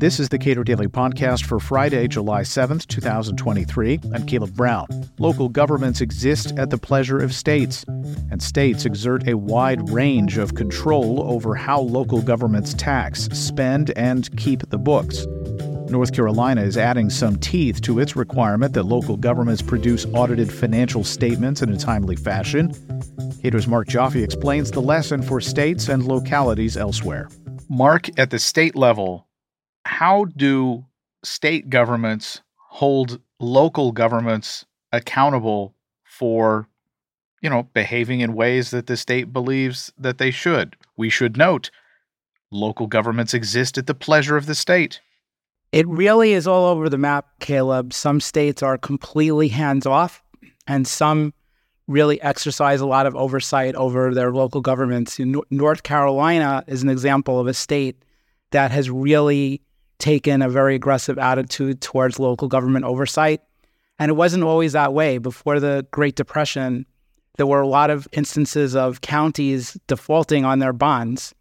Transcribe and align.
This 0.00 0.18
is 0.18 0.30
the 0.30 0.38
Cato 0.38 0.62
Daily 0.62 0.86
Podcast 0.86 1.44
for 1.44 1.60
Friday, 1.60 2.08
July 2.08 2.40
7th, 2.40 2.86
2023. 2.86 4.00
I'm 4.14 4.24
Caleb 4.24 4.54
Brown. 4.54 4.86
Local 5.18 5.50
governments 5.50 6.00
exist 6.00 6.56
at 6.56 6.70
the 6.70 6.78
pleasure 6.78 7.18
of 7.18 7.34
states, 7.34 7.84
and 8.30 8.42
states 8.42 8.86
exert 8.86 9.28
a 9.28 9.36
wide 9.36 9.90
range 9.90 10.38
of 10.38 10.54
control 10.54 11.22
over 11.30 11.54
how 11.54 11.82
local 11.82 12.22
governments 12.22 12.72
tax, 12.72 13.24
spend, 13.34 13.92
and 13.94 14.34
keep 14.38 14.66
the 14.70 14.78
books. 14.78 15.26
North 15.90 16.14
Carolina 16.14 16.62
is 16.62 16.78
adding 16.78 17.10
some 17.10 17.36
teeth 17.36 17.82
to 17.82 17.98
its 17.98 18.16
requirement 18.16 18.72
that 18.72 18.84
local 18.84 19.18
governments 19.18 19.60
produce 19.60 20.06
audited 20.14 20.50
financial 20.50 21.04
statements 21.04 21.60
in 21.60 21.70
a 21.70 21.76
timely 21.76 22.16
fashion. 22.16 22.72
Cato's 23.42 23.66
Marc 23.66 23.88
Joffe 23.88 24.22
explains 24.22 24.70
the 24.70 24.80
lesson 24.80 25.20
for 25.20 25.42
states 25.42 25.88
and 25.88 26.06
localities 26.06 26.78
elsewhere. 26.78 27.28
Marc, 27.70 28.18
at 28.18 28.30
the 28.30 28.38
state 28.40 28.74
level, 28.74 29.28
how 29.84 30.24
do 30.36 30.84
state 31.24 31.70
governments 31.70 32.42
hold 32.56 33.20
local 33.38 33.92
governments 33.92 34.66
accountable 34.92 35.76
for 36.04 36.66
you 37.40 37.48
know 37.48 37.62
behaving 37.72 38.20
in 38.20 38.34
ways 38.34 38.72
that 38.72 38.88
the 38.88 38.96
state 38.96 39.32
believes 39.32 39.92
that 39.96 40.18
they 40.18 40.32
should? 40.32 40.76
We 40.96 41.10
should 41.10 41.36
note 41.36 41.70
local 42.50 42.88
governments 42.88 43.34
exist 43.34 43.78
at 43.78 43.86
the 43.86 43.94
pleasure 43.94 44.36
of 44.36 44.46
the 44.46 44.56
state. 44.56 45.00
It 45.70 45.86
really 45.86 46.32
is 46.32 46.48
all 46.48 46.66
over 46.66 46.88
the 46.88 46.98
map 46.98 47.28
caleb. 47.38 47.92
Some 47.92 48.20
states 48.20 48.64
are 48.64 48.76
completely 48.76 49.46
hands 49.46 49.86
off 49.86 50.24
and 50.66 50.88
some 50.88 51.32
really 51.90 52.20
exercise 52.22 52.80
a 52.80 52.86
lot 52.86 53.06
of 53.06 53.16
oversight 53.16 53.74
over 53.74 54.14
their 54.14 54.32
local 54.32 54.60
governments 54.60 55.18
north 55.50 55.82
carolina 55.82 56.62
is 56.66 56.82
an 56.82 56.88
example 56.88 57.40
of 57.40 57.46
a 57.46 57.54
state 57.54 58.04
that 58.50 58.70
has 58.70 58.90
really 58.90 59.62
taken 60.00 60.42
a 60.42 60.48
very 60.48 60.74
aggressive 60.74 61.18
attitude 61.18 61.80
towards 61.80 62.18
local 62.18 62.48
government 62.48 62.84
oversight. 62.84 63.42
And 63.98 64.10
it 64.10 64.14
wasn't 64.14 64.44
always 64.44 64.72
that 64.72 64.94
way. 64.94 65.18
Before 65.18 65.60
the 65.60 65.86
Great 65.90 66.16
Depression, 66.16 66.86
there 67.36 67.46
were 67.46 67.60
a 67.60 67.68
lot 67.68 67.90
of 67.90 68.08
instances 68.12 68.74
of 68.74 69.02
counties 69.02 69.78
defaulting 69.86 70.44
on 70.44 70.58
their 70.58 70.72
bonds. 70.72 71.34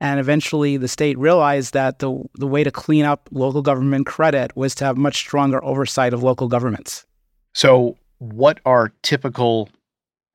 And 0.00 0.18
eventually, 0.18 0.76
the 0.76 0.88
state 0.88 1.16
realized 1.18 1.72
that 1.72 2.00
the, 2.00 2.22
the 2.34 2.46
way 2.46 2.64
to 2.64 2.70
clean 2.70 3.04
up 3.04 3.28
local 3.32 3.62
government 3.62 4.06
credit 4.06 4.54
was 4.56 4.74
to 4.76 4.84
have 4.84 4.96
much 4.96 5.16
stronger 5.16 5.62
oversight 5.64 6.12
of 6.12 6.22
local 6.22 6.48
governments. 6.48 7.06
So, 7.54 7.96
what 8.18 8.60
are 8.66 8.92
typical, 9.02 9.70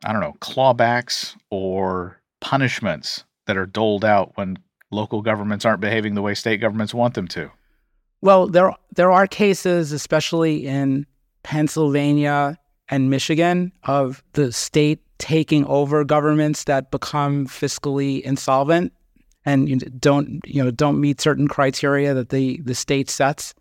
I 0.04 0.12
don't 0.12 0.22
know, 0.22 0.36
clawbacks 0.40 1.36
or 1.50 2.20
punishments 2.40 3.24
that 3.48 3.58
are 3.58 3.66
doled 3.66 4.04
out 4.04 4.32
when 4.36 4.58
local 4.92 5.22
governments 5.22 5.66
aren't 5.66 5.82
behaving 5.82 6.16
the 6.16 6.22
way 6.22 6.34
state 6.34 6.58
governments 6.58 6.94
want 6.94 7.14
them 7.14 7.28
to? 7.30 7.52
Well, 8.22 8.48
there 8.48 8.74
there 8.96 9.12
are 9.12 9.28
cases, 9.28 9.92
especially 9.92 10.66
in 10.66 11.08
Pennsylvania 11.44 12.58
and 12.90 13.10
Michigan, 13.10 13.72
of 13.84 14.24
the 14.34 14.52
state 14.52 15.00
taking 15.18 15.66
over 15.66 16.04
governments 16.04 16.66
that 16.66 16.92
become 16.92 17.48
fiscally 17.48 18.22
insolvent 18.22 18.92
and 19.46 20.00
don't 20.00 20.40
you 20.46 20.64
know 20.64 20.72
don't 20.72 21.00
meet 21.00 21.20
certain 21.20 21.48
criteria 21.48 22.14
that 22.14 22.30
the 22.30 22.62
the 22.62 22.76
state 22.76 23.10
sets, 23.10 23.54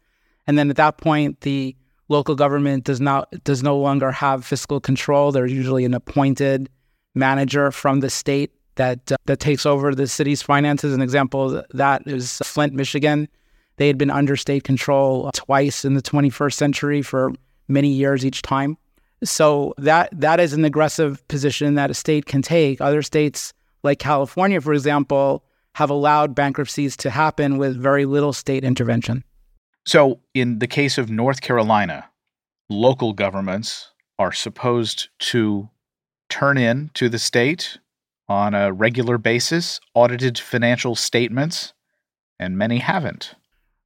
and 0.46 0.58
then 0.58 0.68
at 0.70 0.77
that 0.77 0.98
point 0.98 1.41
the 1.41 1.74
local 2.11 2.34
government 2.34 2.84
does 2.84 3.00
not 3.00 3.33
does 3.44 3.62
no 3.62 3.78
longer 3.78 4.12
have 4.12 4.44
fiscal 4.44 4.80
control. 4.80 5.33
There's 5.33 5.53
usually 5.53 5.86
an 5.86 5.94
appointed 5.94 6.69
manager 7.14 7.70
from 7.70 8.00
the 8.00 8.11
state 8.11 8.52
that 8.75 9.11
uh, 9.11 9.17
that 9.25 9.41
takes 9.41 9.64
over 9.64 9.94
the 9.94 10.06
city's 10.06 10.42
finances. 10.42 10.92
An 10.92 11.00
example 11.00 11.56
of 11.56 11.64
that 11.70 12.06
is 12.06 12.36
Flint, 12.44 12.75
Michigan 12.75 13.28
they 13.80 13.86
had 13.86 13.97
been 13.97 14.11
under 14.11 14.36
state 14.36 14.62
control 14.62 15.30
twice 15.33 15.86
in 15.86 15.94
the 15.94 16.02
21st 16.02 16.52
century 16.52 17.00
for 17.00 17.33
many 17.67 17.89
years 17.89 18.27
each 18.27 18.42
time. 18.42 18.77
So 19.24 19.73
that 19.79 20.11
that 20.13 20.39
is 20.39 20.52
an 20.52 20.67
aggressive 20.67 21.27
position 21.29 21.77
that 21.77 21.90
a 21.90 21.95
state 21.95 22.27
can 22.27 22.42
take. 22.42 22.83
Other 22.83 23.01
states, 23.01 23.55
like 23.83 23.98
California, 23.98 24.61
for 24.61 24.74
example, 24.74 25.42
have 25.77 25.89
allowed 25.89 26.34
bankruptcies 26.34 26.95
to 26.98 27.08
happen 27.08 27.57
with 27.57 27.74
very 27.74 28.05
little 28.05 28.34
state 28.34 28.64
intervention. 28.64 29.24
So, 29.86 30.20
in 30.34 30.58
the 30.58 30.67
case 30.67 30.98
of 30.98 31.08
North 31.08 31.40
Carolina, 31.40 32.07
local 32.70 33.13
governments 33.13 33.91
are 34.19 34.33
supposed 34.33 35.08
to 35.19 35.69
turn 36.31 36.57
in 36.57 36.91
to 36.95 37.08
the 37.08 37.19
state 37.19 37.79
on 38.29 38.55
a 38.55 38.73
regular 38.73 39.19
basis 39.19 39.81
audited 39.95 40.39
financial 40.39 40.95
statements, 40.95 41.75
and 42.39 42.57
many 42.57 42.79
haven't. 42.79 43.35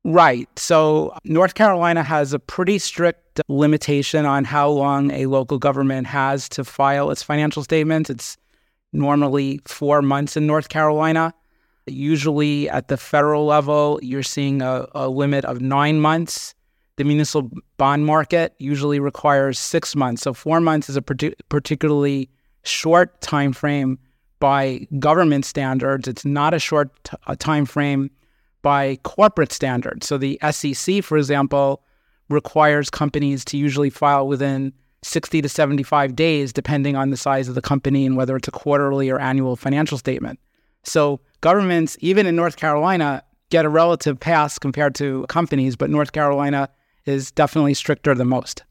Right. 0.04 0.46
So 0.58 1.16
North 1.24 1.54
Carolina 1.54 2.02
has 2.02 2.34
a 2.34 2.38
pretty 2.38 2.78
strict 2.78 3.40
limitation 3.48 4.26
on 4.26 4.44
how 4.44 4.68
long 4.68 5.10
a 5.12 5.26
local 5.26 5.58
government 5.58 6.06
has 6.06 6.46
to 6.50 6.62
file 6.62 7.10
its 7.10 7.22
financial 7.22 7.64
statements. 7.64 8.10
It's 8.10 8.36
normally 8.92 9.60
four 9.64 10.02
months 10.02 10.36
in 10.36 10.46
North 10.46 10.68
Carolina. 10.68 11.32
Usually 11.86 12.68
at 12.68 12.88
the 12.88 12.98
federal 12.98 13.46
level, 13.46 13.98
you're 14.02 14.22
seeing 14.22 14.60
a, 14.60 14.86
a 14.94 15.08
limit 15.08 15.46
of 15.46 15.62
nine 15.62 16.00
months. 16.00 16.54
The 16.96 17.04
municipal 17.04 17.50
bond 17.76 18.06
market 18.06 18.54
usually 18.58 19.00
requires 19.00 19.58
six 19.58 19.96
months. 19.96 20.22
So 20.22 20.32
four 20.32 20.60
months 20.60 20.88
is 20.88 20.96
a 20.96 21.02
particularly 21.02 22.30
short 22.62 23.20
time 23.20 23.52
frame 23.52 23.98
by 24.38 24.86
government 24.98 25.44
standards. 25.44 26.06
It's 26.06 26.24
not 26.24 26.54
a 26.54 26.58
short 26.58 26.90
t- 27.04 27.16
a 27.26 27.34
time 27.34 27.66
frame 27.66 28.10
by 28.62 28.96
corporate 29.02 29.52
standards. 29.52 30.06
So 30.06 30.18
the 30.18 30.38
SEC, 30.50 31.02
for 31.02 31.18
example, 31.18 31.82
requires 32.28 32.90
companies 32.90 33.44
to 33.46 33.56
usually 33.56 33.90
file 33.90 34.26
within 34.28 34.72
60 35.02 35.42
to 35.42 35.48
75 35.48 36.16
days, 36.16 36.52
depending 36.52 36.96
on 36.96 37.10
the 37.10 37.16
size 37.16 37.48
of 37.48 37.54
the 37.54 37.62
company 37.62 38.06
and 38.06 38.16
whether 38.16 38.36
it's 38.36 38.48
a 38.48 38.52
quarterly 38.52 39.10
or 39.10 39.18
annual 39.18 39.56
financial 39.56 39.98
statement. 39.98 40.38
So 40.84 41.20
governments, 41.40 41.96
even 42.00 42.26
in 42.26 42.36
North 42.36 42.56
Carolina, 42.56 43.22
get 43.50 43.64
a 43.64 43.68
relative 43.68 44.18
pass 44.18 44.58
compared 44.58 44.94
to 44.96 45.26
companies, 45.28 45.76
but 45.76 45.90
North 45.90 46.12
Carolina 46.12 46.70
is 47.06 47.30
definitely 47.30 47.74
stricter 47.74 48.14
than 48.14 48.28
most. 48.28 48.62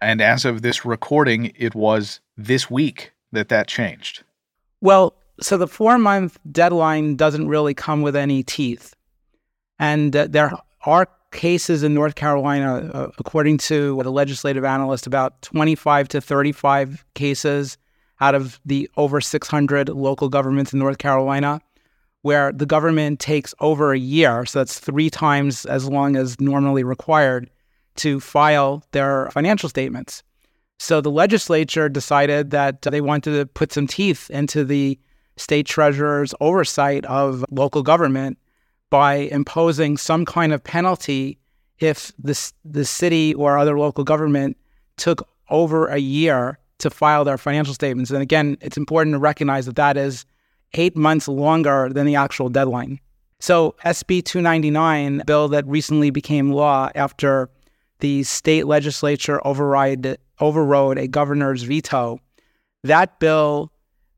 And 0.00 0.20
as 0.20 0.44
of 0.44 0.62
this 0.62 0.84
recording, 0.84 1.52
it 1.56 1.74
was 1.74 2.20
this 2.36 2.70
week 2.70 3.12
that 3.30 3.48
that 3.48 3.68
changed. 3.68 4.24
Well, 4.80 5.14
so 5.40 5.56
the 5.56 5.68
four 5.68 5.98
month 5.98 6.38
deadline 6.50 7.16
doesn't 7.16 7.48
really 7.48 7.74
come 7.74 8.02
with 8.02 8.16
any 8.16 8.42
teeth. 8.42 8.94
And 9.78 10.14
uh, 10.14 10.26
there 10.28 10.52
are 10.86 11.08
cases 11.32 11.82
in 11.82 11.94
North 11.94 12.14
Carolina, 12.14 12.90
uh, 12.92 13.08
according 13.18 13.58
to 13.58 14.00
the 14.02 14.12
legislative 14.12 14.64
analyst, 14.64 15.06
about 15.06 15.40
25 15.42 16.08
to 16.08 16.20
35 16.20 17.04
cases 17.14 17.78
out 18.20 18.34
of 18.34 18.60
the 18.64 18.88
over 18.96 19.20
600 19.20 19.88
local 19.88 20.28
governments 20.28 20.72
in 20.72 20.78
North 20.78 20.98
Carolina, 20.98 21.60
where 22.20 22.52
the 22.52 22.66
government 22.66 23.18
takes 23.18 23.54
over 23.58 23.92
a 23.92 23.98
year, 23.98 24.46
so 24.46 24.60
that's 24.60 24.78
three 24.78 25.10
times 25.10 25.66
as 25.66 25.88
long 25.88 26.14
as 26.14 26.40
normally 26.40 26.84
required, 26.84 27.50
to 27.96 28.20
file 28.20 28.84
their 28.92 29.30
financial 29.30 29.68
statements. 29.68 30.22
So 30.78 31.00
the 31.00 31.10
legislature 31.10 31.88
decided 31.88 32.50
that 32.50 32.82
they 32.82 33.00
wanted 33.00 33.38
to 33.38 33.46
put 33.46 33.72
some 33.72 33.86
teeth 33.86 34.30
into 34.30 34.64
the 34.64 34.98
state 35.36 35.66
treasurer's 35.66 36.34
oversight 36.40 37.04
of 37.06 37.44
local 37.50 37.82
government 37.82 38.38
by 38.90 39.14
imposing 39.14 39.96
some 39.96 40.24
kind 40.24 40.52
of 40.52 40.62
penalty 40.62 41.38
if 41.78 42.12
the, 42.18 42.52
the 42.64 42.84
city 42.84 43.34
or 43.34 43.58
other 43.58 43.78
local 43.78 44.04
government 44.04 44.56
took 44.96 45.26
over 45.50 45.86
a 45.86 45.98
year 45.98 46.58
to 46.78 46.90
file 46.90 47.24
their 47.24 47.38
financial 47.38 47.74
statements. 47.74 48.10
And 48.10 48.20
again, 48.20 48.56
it's 48.60 48.76
important 48.76 49.14
to 49.14 49.18
recognize 49.18 49.66
that 49.66 49.76
that 49.76 49.96
is 49.96 50.24
eight 50.74 50.96
months 50.96 51.28
longer 51.28 51.90
than 51.92 52.06
the 52.06 52.16
actual 52.16 52.48
deadline. 52.48 52.98
So, 53.40 53.74
SB 53.84 54.24
299, 54.24 55.22
bill 55.26 55.48
that 55.48 55.66
recently 55.66 56.10
became 56.10 56.52
law 56.52 56.90
after 56.94 57.50
the 58.02 58.24
state 58.24 58.66
legislature 58.66 59.40
override, 59.46 60.18
overrode 60.40 60.98
a 60.98 61.06
governor's 61.06 61.62
veto, 61.62 62.18
that 62.82 63.20
bill 63.20 63.72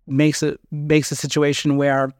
makes 0.06 0.42
it 0.42 0.58
makes 0.70 1.12
a 1.12 1.16
situation 1.16 1.76
where 1.76 2.10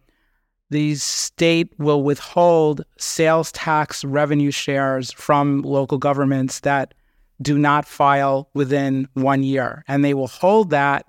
the 0.68 0.94
state 0.94 1.72
will 1.78 2.02
withhold 2.02 2.84
sales 2.98 3.50
tax 3.52 4.04
revenue 4.04 4.50
shares 4.50 5.10
from 5.12 5.62
local 5.62 5.96
governments 5.96 6.60
that 6.60 6.92
do 7.40 7.56
not 7.56 7.86
file 7.86 8.50
within 8.52 9.08
one 9.14 9.42
year. 9.42 9.84
And 9.88 10.04
they 10.04 10.12
will 10.12 10.28
hold 10.28 10.68
that 10.70 11.06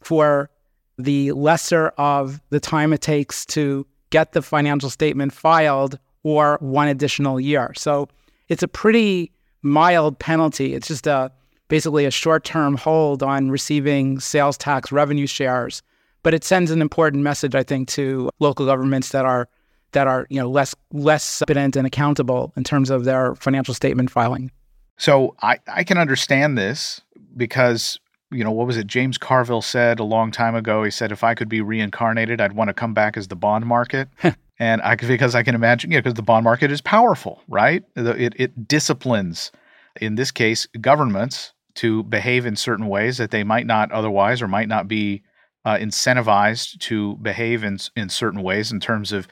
for 0.00 0.48
the 0.96 1.32
lesser 1.32 1.88
of 1.98 2.40
the 2.48 2.60
time 2.60 2.94
it 2.94 3.02
takes 3.02 3.44
to 3.46 3.86
get 4.08 4.32
the 4.32 4.40
financial 4.40 4.88
statement 4.88 5.34
filed 5.34 5.98
or 6.22 6.56
one 6.60 6.88
additional 6.88 7.38
year. 7.38 7.72
So 7.76 8.08
it's 8.48 8.62
a 8.62 8.68
pretty 8.68 9.32
mild 9.62 10.18
penalty. 10.18 10.74
It's 10.74 10.88
just 10.88 11.06
a 11.06 11.32
basically 11.68 12.06
a 12.06 12.10
short-term 12.10 12.76
hold 12.76 13.22
on 13.22 13.50
receiving 13.50 14.20
sales 14.20 14.56
tax 14.56 14.90
revenue 14.90 15.26
shares 15.26 15.82
but 16.22 16.34
it 16.34 16.44
sends 16.44 16.70
an 16.70 16.82
important 16.82 17.22
message, 17.22 17.54
I 17.54 17.62
think, 17.62 17.88
to 17.88 18.30
local 18.38 18.66
governments 18.66 19.10
that 19.10 19.24
are 19.24 19.48
that 19.92 20.06
are 20.06 20.26
you 20.28 20.38
know 20.38 20.50
less 20.50 20.74
less 20.92 21.38
competent 21.38 21.76
and 21.76 21.86
accountable 21.86 22.52
in 22.56 22.64
terms 22.64 22.90
of 22.90 23.04
their 23.04 23.34
financial 23.36 23.74
statement 23.74 24.10
filing. 24.10 24.50
So 24.98 25.34
I, 25.42 25.58
I 25.68 25.84
can 25.84 25.96
understand 25.96 26.58
this 26.58 27.00
because 27.36 27.98
you 28.30 28.44
know 28.44 28.50
what 28.50 28.66
was 28.66 28.76
it 28.76 28.86
James 28.86 29.16
Carville 29.16 29.62
said 29.62 30.00
a 30.00 30.04
long 30.04 30.30
time 30.30 30.54
ago 30.54 30.84
he 30.84 30.90
said 30.90 31.12
if 31.12 31.24
I 31.24 31.34
could 31.34 31.48
be 31.48 31.62
reincarnated 31.62 32.40
I'd 32.40 32.52
want 32.52 32.68
to 32.68 32.74
come 32.74 32.92
back 32.92 33.16
as 33.16 33.28
the 33.28 33.36
bond 33.36 33.64
market 33.64 34.08
and 34.58 34.80
I 34.82 34.96
because 34.96 35.34
I 35.34 35.42
can 35.42 35.54
imagine 35.54 35.90
know 35.90 35.98
because 35.98 36.14
the 36.14 36.22
bond 36.22 36.44
market 36.44 36.70
is 36.70 36.80
powerful 36.80 37.42
right 37.48 37.84
it 37.96 38.34
it 38.36 38.68
disciplines 38.68 39.52
in 40.00 40.14
this 40.14 40.30
case 40.30 40.66
governments 40.80 41.52
to 41.76 42.02
behave 42.04 42.46
in 42.46 42.56
certain 42.56 42.88
ways 42.88 43.18
that 43.18 43.30
they 43.30 43.44
might 43.44 43.66
not 43.66 43.92
otherwise 43.92 44.42
or 44.42 44.48
might 44.48 44.68
not 44.68 44.88
be 44.88 45.22
uh, 45.64 45.76
incentivized 45.76 46.78
to 46.80 47.16
behave 47.16 47.64
in 47.64 47.78
in 47.96 48.08
certain 48.08 48.42
ways 48.42 48.72
in 48.72 48.80
terms 48.80 49.12
of 49.12 49.28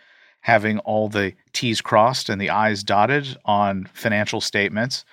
having 0.46 0.78
all 0.80 1.08
the 1.08 1.32
T's 1.52 1.80
crossed 1.80 2.28
and 2.28 2.40
the 2.40 2.50
I's 2.50 2.84
dotted 2.84 3.36
on 3.46 3.88
financial 3.92 4.40
statements. 4.40 5.04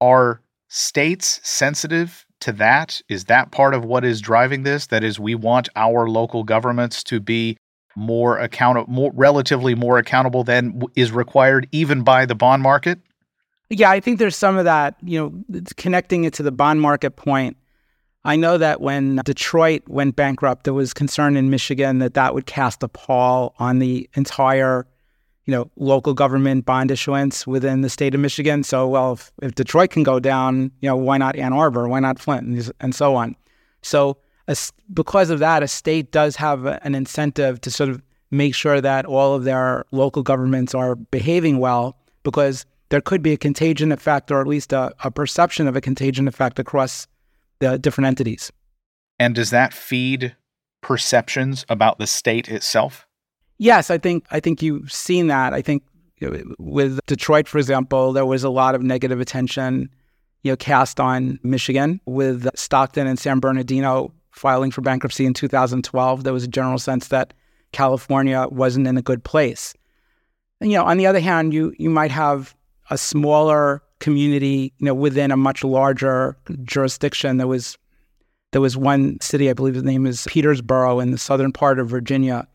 Are 0.00 0.40
states 0.68 1.40
sensitive 1.42 2.24
to 2.40 2.52
that? 2.52 3.02
Is 3.08 3.24
that 3.24 3.50
part 3.50 3.74
of 3.74 3.84
what 3.84 4.04
is 4.04 4.20
driving 4.20 4.62
this? 4.62 4.86
That 4.86 5.02
is, 5.02 5.18
we 5.18 5.34
want 5.34 5.68
our 5.74 6.08
local 6.08 6.44
governments 6.44 7.02
to 7.04 7.18
be 7.18 7.56
more 7.98 8.38
accountable, 8.38 8.90
more 8.92 9.10
relatively 9.14 9.74
more 9.74 9.98
accountable 9.98 10.44
than 10.44 10.82
is 10.94 11.12
required 11.12 11.68
even 11.72 12.02
by 12.02 12.24
the 12.24 12.34
bond 12.34 12.62
market. 12.62 12.98
Yeah, 13.70 13.90
I 13.90 14.00
think 14.00 14.18
there's 14.18 14.36
some 14.36 14.56
of 14.56 14.64
that. 14.64 14.96
You 15.02 15.44
know, 15.52 15.60
connecting 15.76 16.24
it 16.24 16.32
to 16.34 16.42
the 16.42 16.52
bond 16.52 16.80
market 16.80 17.16
point. 17.16 17.56
I 18.24 18.36
know 18.36 18.58
that 18.58 18.80
when 18.80 19.16
Detroit 19.24 19.82
went 19.88 20.16
bankrupt, 20.16 20.64
there 20.64 20.74
was 20.74 20.92
concern 20.94 21.36
in 21.36 21.50
Michigan 21.50 21.98
that 21.98 22.14
that 22.14 22.34
would 22.34 22.46
cast 22.46 22.82
a 22.82 22.88
pall 22.88 23.54
on 23.58 23.78
the 23.78 24.08
entire, 24.14 24.86
you 25.44 25.52
know, 25.52 25.70
local 25.76 26.14
government 26.14 26.66
bond 26.66 26.90
issuance 26.90 27.46
within 27.46 27.80
the 27.80 27.88
state 27.88 28.14
of 28.14 28.20
Michigan. 28.20 28.64
So, 28.64 28.88
well, 28.88 29.12
if, 29.14 29.32
if 29.42 29.54
Detroit 29.54 29.90
can 29.90 30.02
go 30.02 30.20
down, 30.20 30.72
you 30.80 30.88
know, 30.88 30.96
why 30.96 31.16
not 31.16 31.36
Ann 31.36 31.52
Arbor? 31.52 31.88
Why 31.88 32.00
not 32.00 32.18
Flint? 32.18 32.46
And, 32.46 32.72
and 32.80 32.94
so 32.94 33.14
on. 33.14 33.36
So, 33.82 34.18
because 34.92 35.30
of 35.30 35.38
that, 35.40 35.62
a 35.62 35.68
state 35.68 36.10
does 36.10 36.36
have 36.36 36.64
an 36.66 36.94
incentive 36.94 37.60
to 37.62 37.70
sort 37.70 37.90
of 37.90 38.02
make 38.30 38.54
sure 38.54 38.80
that 38.80 39.06
all 39.06 39.34
of 39.34 39.44
their 39.44 39.84
local 39.90 40.22
governments 40.22 40.74
are 40.74 40.94
behaving 40.94 41.58
well 41.58 41.96
because 42.22 42.66
there 42.90 43.00
could 43.00 43.22
be 43.22 43.32
a 43.32 43.36
contagion 43.36 43.92
effect 43.92 44.30
or 44.30 44.40
at 44.40 44.46
least 44.46 44.72
a, 44.72 44.94
a 45.04 45.10
perception 45.10 45.66
of 45.66 45.76
a 45.76 45.80
contagion 45.80 46.28
effect 46.28 46.58
across 46.58 47.06
the 47.58 47.78
different 47.78 48.06
entities. 48.06 48.52
And 49.18 49.34
does 49.34 49.50
that 49.50 49.74
feed 49.74 50.36
perceptions 50.80 51.66
about 51.68 51.98
the 51.98 52.06
state 52.06 52.48
itself? 52.48 53.06
Yes, 53.58 53.90
I 53.90 53.98
think 53.98 54.24
I 54.30 54.38
think 54.40 54.62
you've 54.62 54.92
seen 54.92 55.26
that. 55.26 55.52
I 55.52 55.62
think 55.62 55.82
you 56.18 56.30
know, 56.30 56.54
with 56.58 57.00
Detroit, 57.06 57.48
for 57.48 57.58
example, 57.58 58.12
there 58.12 58.26
was 58.26 58.44
a 58.44 58.50
lot 58.50 58.74
of 58.74 58.82
negative 58.82 59.20
attention, 59.20 59.90
you 60.42 60.52
know, 60.52 60.56
cast 60.56 61.00
on 61.00 61.40
Michigan 61.42 62.00
with 62.06 62.48
Stockton 62.54 63.06
and 63.08 63.18
San 63.18 63.40
Bernardino 63.40 64.12
filing 64.38 64.70
for 64.70 64.80
bankruptcy 64.80 65.26
in 65.26 65.34
2012. 65.34 66.24
There 66.24 66.32
was 66.32 66.44
a 66.44 66.48
general 66.48 66.78
sense 66.78 67.08
that 67.08 67.34
California 67.72 68.46
wasn't 68.50 68.86
in 68.86 68.96
a 68.96 69.02
good 69.02 69.24
place. 69.24 69.74
And, 70.60 70.70
you 70.70 70.78
know, 70.78 70.84
on 70.84 70.96
the 70.96 71.06
other 71.06 71.20
hand, 71.20 71.52
you 71.52 71.74
you 71.78 71.90
might 71.90 72.10
have 72.10 72.54
a 72.90 72.98
smaller 72.98 73.82
community, 74.00 74.72
you 74.78 74.86
know, 74.86 74.94
within 74.94 75.30
a 75.30 75.36
much 75.36 75.64
larger 75.64 76.36
jurisdiction. 76.62 77.36
There 77.36 77.46
was 77.46 77.76
there 78.52 78.60
was 78.60 78.76
one 78.76 79.20
city, 79.20 79.50
I 79.50 79.52
believe 79.52 79.74
the 79.74 79.82
name 79.82 80.06
is 80.06 80.26
Petersboro 80.26 81.02
in 81.02 81.10
the 81.10 81.18
southern 81.18 81.52
part 81.52 81.78
of 81.78 81.88
Virginia, 81.88 82.48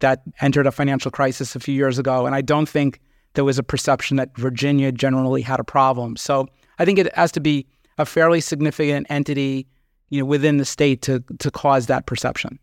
that 0.00 0.22
entered 0.40 0.66
a 0.66 0.72
financial 0.72 1.10
crisis 1.10 1.56
a 1.56 1.60
few 1.60 1.74
years 1.74 1.98
ago. 1.98 2.26
And 2.26 2.34
I 2.34 2.42
don't 2.42 2.68
think 2.68 3.00
there 3.34 3.44
was 3.44 3.58
a 3.58 3.62
perception 3.62 4.16
that 4.18 4.36
Virginia 4.36 4.92
generally 4.92 5.42
had 5.42 5.58
a 5.58 5.64
problem. 5.64 6.16
So 6.16 6.48
I 6.78 6.84
think 6.84 6.98
it 6.98 7.14
has 7.14 7.32
to 7.32 7.40
be 7.40 7.66
a 7.96 8.04
fairly 8.04 8.40
significant 8.40 9.06
entity, 9.10 9.66
you 10.10 10.20
know, 10.20 10.26
within 10.26 10.56
the 10.56 10.64
state 10.64 11.02
to 11.02 11.22
to 11.38 11.50
cause 11.50 11.86
that 11.86 12.06
perception. 12.06 12.58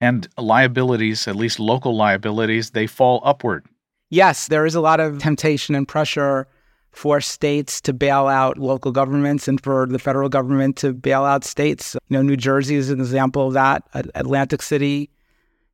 And 0.00 0.28
liabilities, 0.38 1.26
at 1.26 1.36
least 1.36 1.58
local 1.58 1.96
liabilities, 1.96 2.70
they 2.70 2.86
fall 2.86 3.20
upward. 3.24 3.66
Yes, 4.10 4.48
there 4.48 4.64
is 4.64 4.74
a 4.74 4.80
lot 4.80 5.00
of 5.00 5.18
temptation 5.18 5.74
and 5.74 5.86
pressure 5.86 6.46
for 6.92 7.20
states 7.20 7.80
to 7.82 7.92
bail 7.92 8.26
out 8.26 8.58
local 8.58 8.92
governments 8.92 9.46
and 9.46 9.62
for 9.62 9.86
the 9.86 9.98
federal 9.98 10.28
government 10.28 10.76
to 10.76 10.92
bail 10.92 11.24
out 11.24 11.44
states. 11.44 11.94
You 12.08 12.16
know, 12.16 12.22
New 12.22 12.36
Jersey 12.36 12.76
is 12.76 12.90
an 12.90 13.00
example 13.00 13.48
of 13.48 13.52
that. 13.54 13.84
Atlantic 14.14 14.62
City 14.62 15.10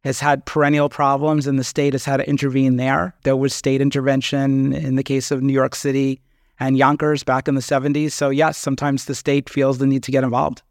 has 0.03 0.21
had 0.21 0.45
perennial 0.45 0.89
problems 0.89 1.47
and 1.47 1.59
the 1.59 1.65
state 1.65 1.95
has 1.95 2.05
had 2.05 2.19
to 2.19 2.29
intervene 2.29 2.77
there. 2.77 3.15
There 3.23 3.37
was 3.37 3.55
state 3.55 3.81
intervention 3.81 4.73
in 4.73 4.97
the 4.97 5.03
case 5.03 5.31
of 5.31 5.43
New 5.43 5.53
York 5.53 5.75
City 5.75 6.21
and 6.61 6.77
Yonkers 6.77 7.25
back 7.25 7.49
in 7.49 7.55
the 7.55 7.63
70s. 7.63 8.13
So, 8.13 8.29
yes, 8.31 8.59
sometimes 8.59 9.07
the 9.07 9.15
state 9.15 9.49
feels 9.49 9.79
the 9.79 9.87
need 9.87 10.03
to 10.03 10.13
get 10.13 10.25
involved. 10.25 10.63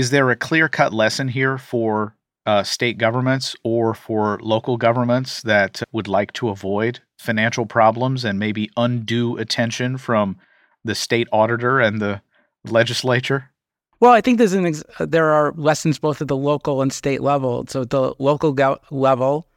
Is 0.00 0.08
there 0.08 0.30
a 0.30 0.34
clear 0.34 0.66
cut 0.66 0.94
lesson 0.94 1.28
here 1.28 1.58
for 1.58 2.16
uh, 2.46 2.62
state 2.62 2.96
governments 2.96 3.54
or 3.62 3.92
for 3.92 4.38
local 4.40 4.78
governments 4.78 5.42
that 5.42 5.82
would 5.92 6.08
like 6.08 6.32
to 6.32 6.48
avoid 6.48 7.00
financial 7.18 7.66
problems 7.66 8.24
and 8.24 8.38
maybe 8.38 8.70
undue 8.78 9.36
attention 9.36 9.98
from 9.98 10.38
the 10.82 10.94
state 10.94 11.28
auditor 11.32 11.80
and 11.80 12.00
the 12.00 12.22
legislature? 12.64 13.50
Well, 14.00 14.12
I 14.12 14.22
think 14.22 14.38
there's 14.38 14.54
an 14.54 14.64
ex- 14.64 14.82
there 15.00 15.32
are 15.32 15.52
lessons 15.58 15.98
both 15.98 16.22
at 16.22 16.28
the 16.28 16.36
local 16.50 16.80
and 16.80 16.90
state 16.90 17.20
level. 17.20 17.66
So 17.68 17.82
at 17.82 17.90
the 17.90 18.14
local 18.18 18.54
go- 18.54 18.78
level, 18.90 19.48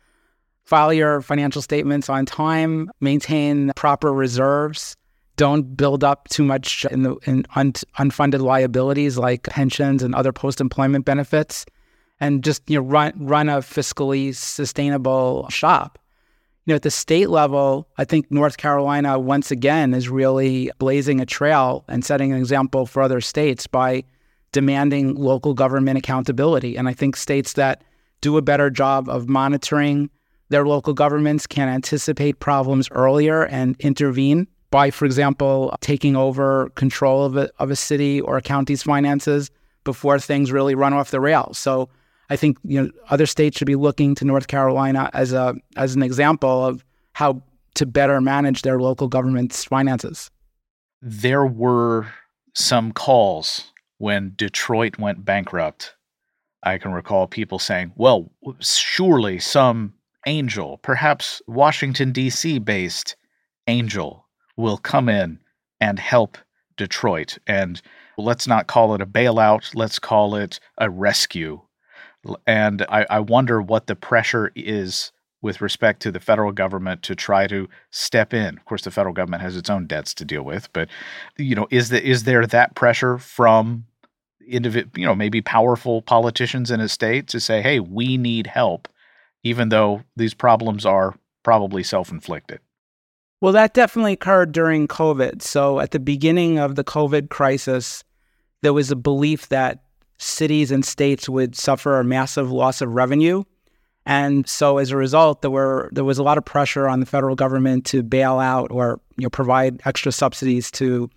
file 0.66 0.92
your 0.92 1.22
financial 1.22 1.62
statements 1.62 2.10
on 2.10 2.26
time, 2.26 2.92
maintain 3.00 3.72
proper 3.78 4.12
reserves, 4.12 4.98
don't 5.36 5.76
build 5.76 6.04
up 6.04 6.28
too 6.30 6.44
much 6.44 6.86
in 6.92 7.04
the 7.04 7.16
in 7.26 7.46
un- 7.56 7.74
unfunded 7.98 8.42
liabilities 8.42 9.18
like 9.18 9.44
pensions 9.44 10.04
and 10.04 10.14
other 10.14 10.32
post-employment 10.32 11.06
benefits 11.06 11.66
and 12.20 12.44
just 12.44 12.62
you 12.70 12.78
know 12.78 12.86
run 12.86 13.14
run 13.18 13.50
a 13.50 13.58
fiscally 13.58 14.34
sustainable 14.36 15.48
shop 15.50 15.98
you 16.66 16.72
know, 16.72 16.76
at 16.76 16.84
the 16.84 16.92
state 16.92 17.30
level, 17.30 17.90
I 17.98 18.06
think 18.06 18.32
North 18.32 18.56
Carolina 18.56 19.20
once 19.20 19.52
again 19.52 19.94
is 19.94 20.08
really 20.08 20.72
blazing 20.80 21.20
a 21.20 21.26
trail 21.26 21.84
and 21.90 22.06
setting 22.06 22.32
an 22.32 22.38
example 22.38 22.86
for 22.86 23.02
other 23.02 23.20
states 23.20 23.68
by 23.68 24.06
demanding 24.54 25.16
local 25.16 25.54
government 25.54 25.98
accountability. 25.98 26.78
And 26.78 26.88
I 26.88 26.94
think 26.94 27.18
states 27.18 27.54
that 27.54 27.84
do 28.22 28.38
a 28.38 28.42
better 28.42 28.70
job 28.70 29.10
of 29.10 29.28
monitoring 29.28 30.10
their 30.50 30.66
local 30.66 30.94
governments 30.94 31.46
can 31.46 31.68
anticipate 31.68 32.40
problems 32.40 32.88
earlier 32.92 33.46
and 33.48 33.76
intervene 33.80 34.48
by, 34.74 34.90
for 34.90 35.06
example, 35.06 35.72
taking 35.82 36.16
over 36.16 36.70
control 36.70 37.26
of 37.26 37.38
a, 37.38 37.48
of 37.60 37.70
a 37.70 37.76
city 37.76 38.20
or 38.20 38.38
a 38.38 38.42
county's 38.42 38.82
finances 38.82 39.52
before 39.84 40.18
things 40.18 40.52
really 40.52 40.74
run 40.74 40.94
off 40.94 41.12
the 41.12 41.22
rails. 41.22 41.60
So 41.60 41.90
I 42.32 42.38
think 42.38 42.58
you 42.64 42.82
know 42.82 42.90
other 43.12 43.28
states 43.28 43.56
should 43.56 43.68
be 43.68 43.76
looking 43.76 44.16
to 44.16 44.26
North 44.26 44.48
Carolina 44.48 45.12
as 45.14 45.32
a 45.32 45.54
as 45.78 45.96
an 45.96 46.02
example 46.02 46.66
of 46.66 46.84
how 47.14 47.44
to 47.76 47.86
better 47.86 48.20
manage 48.20 48.64
their 48.64 48.80
local 48.80 49.08
government's 49.08 49.64
finances. 49.64 50.32
There 51.04 51.46
were 51.46 52.08
some 52.56 52.94
calls 52.94 53.72
when 54.00 54.34
Detroit 54.36 54.98
went 54.98 55.24
bankrupt. 55.24 55.94
I 56.64 56.80
can 56.80 56.94
recall 56.94 57.28
people 57.28 57.60
saying, 57.60 57.92
"Well, 57.96 58.32
surely 58.60 59.38
some 59.38 59.94
angel, 60.26 60.80
perhaps 60.80 61.44
Washington 61.46 62.12
D.C. 62.12 62.58
based 62.58 63.16
angel 63.68 64.23
will 64.58 64.78
come 64.78 65.10
in 65.10 65.40
and 65.80 66.00
help 66.00 66.38
Detroit 66.78 67.38
and 67.48 67.82
let's 68.18 68.48
not 68.48 68.68
call 68.68 68.96
it 68.96 69.02
a 69.02 69.06
bailout, 69.06 69.76
let's 69.76 70.00
call 70.00 70.36
it 70.36 70.60
a 70.78 70.90
rescue 70.90 71.62
and 72.48 72.84
I, 72.90 73.06
I 73.10 73.20
wonder 73.20 73.62
what 73.62 73.88
the 73.88 73.96
pressure 73.96 74.52
is 74.56 75.12
with 75.42 75.60
respect 75.62 76.02
to 76.02 76.12
the 76.12 76.22
federal 76.22 76.54
government 76.54 77.04
to 77.04 77.16
try 77.16 77.48
to 77.48 77.68
step 77.92 78.34
in. 78.34 78.58
Of 78.58 78.66
course, 78.66 78.84
the 78.84 78.92
federal 78.92 79.14
government 79.14 79.42
has 79.42 79.58
its 79.58 79.70
own 79.70 79.88
debts 79.88 80.14
to 80.16 80.26
deal 80.26 80.44
with, 80.44 80.72
but 80.72 80.88
you 81.38 81.56
know, 81.56 81.68
is 81.70 81.90
the 81.90 82.02
is 82.04 82.24
there 82.24 82.48
that 82.48 82.76
pressure 82.76 83.18
from 83.18 83.86
individual, 84.48 84.92
you 84.96 85.06
know, 85.06 85.16
maybe 85.16 85.42
powerful 85.42 86.02
politicians 86.02 86.72
in 86.72 86.80
a 86.80 86.88
state 86.88 87.28
to 87.28 87.40
say, 87.40 87.62
"Hey, 87.62 87.80
we 87.80 88.18
need 88.18 88.48
help," 88.48 88.88
even 89.44 89.70
though 89.70 90.04
these 90.16 90.34
problems 90.34 90.86
are 90.86 91.16
probably 91.44 91.84
self-inflicted? 91.84 92.60
Well, 93.44 93.52
that 93.52 93.74
definitely 93.74 94.14
occurred 94.14 94.54
during 94.54 94.88
COVID. 94.88 95.42
So, 95.42 95.82
at 95.82 95.92
the 95.92 96.00
beginning 96.00 96.60
of 96.60 96.76
the 96.76 96.84
COVID 96.86 97.30
crisis, 97.30 98.02
there 98.62 98.72
was 98.72 98.90
a 98.90 98.96
belief 98.96 99.50
that 99.50 99.84
cities 100.18 100.72
and 100.72 100.86
states 100.86 101.28
would 101.28 101.54
suffer 101.54 102.00
a 102.00 102.06
massive 102.06 102.50
loss 102.50 102.80
of 102.80 102.92
revenue. 102.92 103.44
And 104.06 104.48
so 104.48 104.78
as 104.78 104.92
a 104.92 104.96
result, 104.96 105.42
there 105.42 105.52
were 105.52 105.90
there 105.92 106.06
was 106.06 106.18
a 106.18 106.24
lot 106.24 106.38
of 106.38 106.46
pressure 106.46 106.88
on 106.88 107.02
the 107.02 107.06
federal 107.06 107.36
government 107.36 107.84
to 107.88 108.02
bail 108.02 108.40
out 108.40 108.72
or 108.72 109.02
you 109.18 109.24
know 109.24 109.30
provide 109.30 109.82
extra 109.84 110.14
subsidies 110.14 110.72
to 110.72 111.10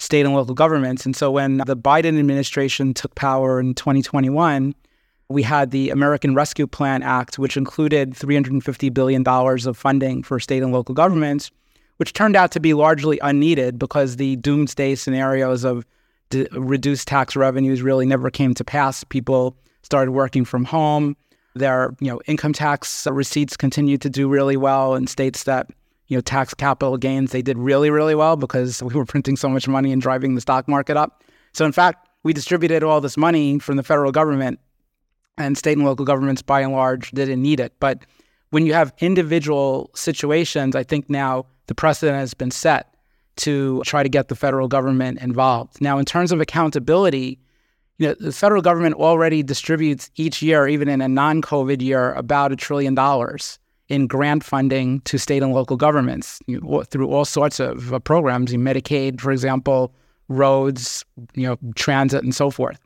state 0.00 0.26
and 0.26 0.34
local 0.34 0.54
governments. 0.56 1.06
And 1.06 1.14
so 1.14 1.30
when 1.30 1.58
the 1.58 1.76
Biden 1.76 2.18
administration 2.18 2.92
took 2.92 3.14
power 3.14 3.60
in 3.60 3.74
2021, 3.74 4.74
we 5.28 5.42
had 5.44 5.70
the 5.70 5.90
American 5.90 6.34
Rescue 6.34 6.66
Plan 6.66 7.04
Act, 7.04 7.38
which 7.38 7.56
included 7.56 8.14
$350 8.14 8.92
billion 8.92 9.22
of 9.24 9.76
funding 9.76 10.24
for 10.24 10.40
state 10.40 10.64
and 10.64 10.72
local 10.72 10.94
governments, 10.94 11.52
which 11.98 12.12
turned 12.12 12.34
out 12.34 12.50
to 12.52 12.60
be 12.60 12.74
largely 12.74 13.18
unneeded 13.22 13.78
because 13.78 14.16
the 14.16 14.36
doomsday 14.36 14.94
scenarios 14.94 15.64
of 15.64 15.84
d- 16.30 16.48
reduced 16.52 17.06
tax 17.06 17.36
revenues 17.36 17.82
really 17.82 18.06
never 18.06 18.30
came 18.30 18.54
to 18.54 18.64
pass. 18.64 19.04
People 19.04 19.56
started 19.82 20.12
working 20.12 20.44
from 20.44 20.64
home. 20.64 21.16
Their 21.54 21.94
you 22.00 22.08
know 22.08 22.20
income 22.26 22.52
tax 22.52 23.06
receipts 23.10 23.56
continued 23.56 24.00
to 24.02 24.10
do 24.10 24.28
really 24.28 24.56
well 24.56 24.94
in 24.94 25.06
states 25.06 25.44
that 25.44 25.68
you 26.06 26.16
know 26.16 26.20
tax 26.20 26.54
capital 26.54 26.96
gains 26.96 27.32
they 27.32 27.42
did 27.42 27.58
really 27.58 27.90
really 27.90 28.14
well 28.14 28.36
because 28.36 28.82
we 28.82 28.94
were 28.94 29.04
printing 29.04 29.36
so 29.36 29.48
much 29.48 29.66
money 29.66 29.92
and 29.92 30.00
driving 30.00 30.34
the 30.34 30.40
stock 30.40 30.68
market 30.68 30.96
up. 30.96 31.24
So 31.52 31.64
in 31.64 31.72
fact, 31.72 32.08
we 32.22 32.32
distributed 32.32 32.82
all 32.82 33.00
this 33.00 33.16
money 33.16 33.58
from 33.58 33.76
the 33.76 33.82
federal 33.82 34.12
government 34.12 34.60
and 35.36 35.56
state 35.56 35.76
and 35.76 35.86
local 35.86 36.04
governments 36.04 36.42
by 36.42 36.60
and 36.60 36.72
large 36.72 37.10
didn't 37.12 37.42
need 37.42 37.60
it. 37.60 37.72
But 37.80 38.04
when 38.50 38.66
you 38.66 38.74
have 38.74 38.92
individual 38.98 39.90
situations, 39.94 40.74
I 40.74 40.82
think 40.82 41.08
now 41.10 41.46
the 41.66 41.74
precedent 41.74 42.18
has 42.18 42.34
been 42.34 42.50
set 42.50 42.94
to 43.36 43.82
try 43.84 44.02
to 44.02 44.08
get 44.08 44.28
the 44.28 44.34
federal 44.34 44.68
government 44.68 45.20
involved. 45.20 45.80
Now, 45.80 45.98
in 45.98 46.04
terms 46.04 46.32
of 46.32 46.40
accountability, 46.40 47.38
you 47.98 48.08
know, 48.08 48.14
the 48.18 48.32
federal 48.32 48.62
government 48.62 48.94
already 48.94 49.42
distributes 49.42 50.10
each 50.16 50.42
year, 50.42 50.66
even 50.66 50.88
in 50.88 51.00
a 51.00 51.08
non-COVID 51.08 51.82
year, 51.82 52.12
about 52.14 52.52
a 52.52 52.56
trillion 52.56 52.94
dollars 52.94 53.58
in 53.88 54.06
grant 54.06 54.44
funding 54.44 55.00
to 55.02 55.18
state 55.18 55.42
and 55.42 55.52
local 55.52 55.76
governments 55.76 56.40
you 56.46 56.60
know, 56.60 56.82
through 56.82 57.08
all 57.10 57.24
sorts 57.24 57.58
of 57.58 57.92
uh, 57.92 57.98
programs, 57.98 58.52
Medicaid, 58.52 59.20
for 59.20 59.32
example, 59.32 59.94
roads, 60.28 61.04
you 61.34 61.46
know, 61.46 61.56
transit, 61.74 62.22
and 62.22 62.34
so 62.34 62.50
forth. 62.50 62.78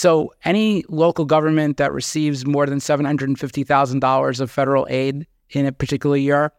So 0.00 0.32
any 0.46 0.82
local 0.88 1.26
government 1.26 1.76
that 1.76 1.92
receives 1.92 2.46
more 2.46 2.64
than 2.64 2.78
$750,000 2.78 4.40
of 4.40 4.50
federal 4.50 4.86
aid 4.88 5.26
in 5.50 5.66
a 5.66 5.72
particular 5.72 6.16
year 6.16 6.52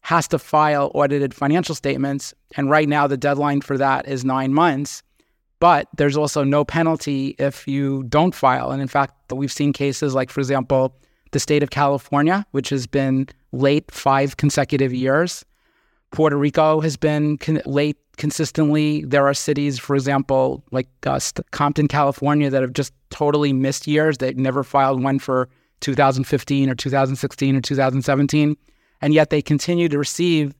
has 0.00 0.26
to 0.26 0.36
file 0.40 0.90
audited 0.96 1.32
financial 1.32 1.76
statements. 1.76 2.34
And 2.56 2.68
right 2.68 2.88
now, 2.88 3.06
the 3.06 3.16
deadline 3.16 3.60
for 3.60 3.78
that 3.78 4.08
is 4.08 4.24
nine 4.24 4.52
months. 4.52 5.04
But 5.60 5.86
there's 5.96 6.16
also 6.16 6.42
no 6.42 6.64
penalty 6.64 7.36
if 7.38 7.68
you 7.68 8.02
don't 8.08 8.34
file. 8.34 8.72
And 8.72 8.82
in 8.82 8.88
fact, 8.88 9.14
we've 9.32 9.52
seen 9.52 9.72
cases 9.72 10.16
like, 10.16 10.28
for 10.28 10.40
example, 10.40 10.96
the 11.30 11.38
state 11.38 11.62
of 11.62 11.70
California, 11.70 12.44
which 12.50 12.68
has 12.70 12.88
been 12.88 13.28
late 13.52 13.88
five 13.92 14.38
consecutive 14.38 14.92
years. 14.92 15.44
Puerto 16.10 16.36
Rico 16.36 16.80
has 16.80 16.96
been 16.96 17.38
con- 17.38 17.62
late 17.66 17.96
consistently. 18.16 19.04
There 19.04 19.26
are 19.26 19.34
cities, 19.34 19.78
for 19.78 19.94
example, 19.94 20.64
like 20.70 20.88
uh, 21.06 21.20
Compton, 21.50 21.88
California, 21.88 22.50
that 22.50 22.62
have 22.62 22.72
just 22.72 22.92
totally 23.10 23.52
missed 23.52 23.86
years. 23.86 24.18
They've 24.18 24.36
never 24.36 24.62
filed 24.64 25.02
one 25.02 25.18
for 25.18 25.48
2015 25.80 26.70
or 26.70 26.74
2016 26.74 27.56
or 27.56 27.60
2017, 27.60 28.56
and 29.00 29.14
yet 29.14 29.30
they 29.30 29.40
continue 29.40 29.88
to 29.88 29.98
receive 29.98 30.54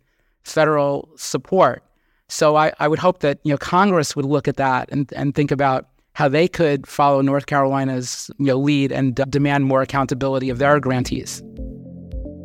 federal 0.44 1.08
support. 1.16 1.82
So 2.28 2.56
I, 2.56 2.72
I 2.78 2.88
would 2.88 2.98
hope 2.98 3.20
that 3.20 3.38
you 3.42 3.52
know 3.52 3.58
Congress 3.58 4.14
would 4.14 4.26
look 4.26 4.48
at 4.48 4.56
that 4.56 4.88
and, 4.92 5.10
and 5.16 5.34
think 5.34 5.50
about 5.50 5.88
how 6.12 6.28
they 6.28 6.48
could 6.48 6.86
follow 6.86 7.20
North 7.20 7.46
Carolina's 7.46 8.28
you 8.38 8.46
know, 8.46 8.56
lead 8.56 8.90
and 8.90 9.14
demand 9.30 9.64
more 9.64 9.82
accountability 9.82 10.50
of 10.50 10.58
their 10.58 10.80
grantees. 10.80 11.42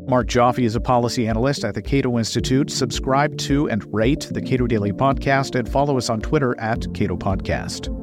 Marc 0.08 0.28
Joffe 0.28 0.64
is 0.64 0.76
a 0.76 0.82
policy 0.82 1.28
analyst 1.28 1.64
at 1.64 1.76
the 1.76 1.82
Cato 1.82 2.18
Institute. 2.18 2.70
Subscribe 2.70 3.38
to 3.40 3.70
and 3.70 3.86
rate 3.94 4.28
the 4.32 4.42
Cato 4.42 4.68
Daily 4.68 4.92
Podcast 4.92 5.58
and 5.58 5.70
follow 5.70 5.98
us 5.98 6.10
on 6.10 6.20
Twitter 6.20 6.60
at 6.60 6.94
Cato 6.94 7.16
Podcast. 7.16 8.03